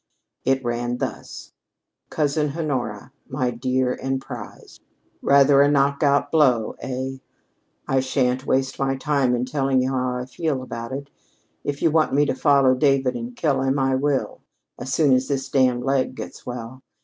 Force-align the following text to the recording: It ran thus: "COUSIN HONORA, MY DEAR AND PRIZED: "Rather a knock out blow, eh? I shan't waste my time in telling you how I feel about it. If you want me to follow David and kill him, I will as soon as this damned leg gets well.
It 0.45 0.65
ran 0.65 0.97
thus: 0.97 1.51
"COUSIN 2.09 2.53
HONORA, 2.55 3.11
MY 3.29 3.51
DEAR 3.51 3.93
AND 3.93 4.19
PRIZED: 4.19 4.81
"Rather 5.21 5.61
a 5.61 5.69
knock 5.69 6.01
out 6.01 6.31
blow, 6.31 6.75
eh? 6.79 7.17
I 7.87 7.99
shan't 7.99 8.47
waste 8.47 8.79
my 8.79 8.95
time 8.95 9.35
in 9.35 9.45
telling 9.45 9.79
you 9.79 9.91
how 9.91 10.15
I 10.17 10.25
feel 10.25 10.63
about 10.63 10.91
it. 10.91 11.11
If 11.63 11.83
you 11.83 11.91
want 11.91 12.15
me 12.15 12.25
to 12.25 12.33
follow 12.33 12.73
David 12.73 13.13
and 13.15 13.35
kill 13.35 13.61
him, 13.61 13.77
I 13.77 13.93
will 13.93 14.41
as 14.79 14.91
soon 14.91 15.13
as 15.13 15.27
this 15.27 15.47
damned 15.49 15.83
leg 15.83 16.15
gets 16.15 16.47
well. 16.47 16.81